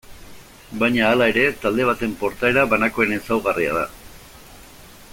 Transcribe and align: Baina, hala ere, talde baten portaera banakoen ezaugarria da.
Baina, 0.83 1.03
hala 1.09 1.27
ere, 1.33 1.43
talde 1.65 1.85
baten 1.91 2.15
portaera 2.23 2.65
banakoen 2.73 3.15
ezaugarria 3.21 3.77
da. 3.81 3.85